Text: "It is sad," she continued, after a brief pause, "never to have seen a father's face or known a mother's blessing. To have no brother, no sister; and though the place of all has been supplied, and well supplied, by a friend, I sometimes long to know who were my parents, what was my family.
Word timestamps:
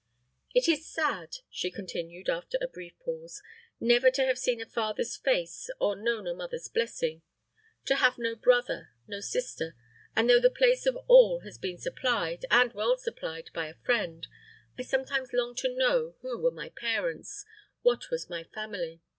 "It 0.55 0.67
is 0.67 0.91
sad," 0.91 1.35
she 1.51 1.69
continued, 1.69 2.27
after 2.27 2.57
a 2.59 2.67
brief 2.67 2.97
pause, 2.97 3.39
"never 3.79 4.09
to 4.09 4.25
have 4.25 4.39
seen 4.39 4.59
a 4.59 4.65
father's 4.65 5.15
face 5.15 5.69
or 5.79 5.95
known 5.95 6.25
a 6.25 6.33
mother's 6.33 6.67
blessing. 6.69 7.21
To 7.85 7.93
have 7.97 8.17
no 8.17 8.33
brother, 8.35 8.89
no 9.07 9.19
sister; 9.19 9.75
and 10.15 10.27
though 10.27 10.39
the 10.39 10.49
place 10.49 10.87
of 10.87 10.97
all 11.07 11.41
has 11.41 11.59
been 11.59 11.77
supplied, 11.77 12.47
and 12.49 12.73
well 12.73 12.97
supplied, 12.97 13.51
by 13.53 13.67
a 13.67 13.75
friend, 13.75 14.25
I 14.75 14.81
sometimes 14.81 15.33
long 15.33 15.53
to 15.57 15.69
know 15.71 16.15
who 16.21 16.39
were 16.39 16.49
my 16.49 16.69
parents, 16.69 17.45
what 17.83 18.09
was 18.09 18.27
my 18.27 18.43
family. 18.45 19.01